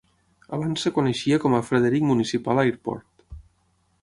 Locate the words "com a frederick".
1.45-2.09